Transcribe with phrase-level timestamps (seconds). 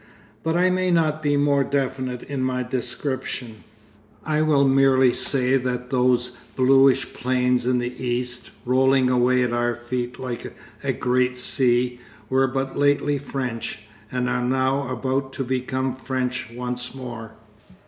[0.41, 3.63] But I may not be more definite in my description;
[4.25, 9.75] I will merely say that those bluish plains in the East, rolling away at our
[9.75, 11.99] feet like a great sea,
[12.31, 13.77] were but lately French,
[14.11, 17.33] and are now about to become French once more.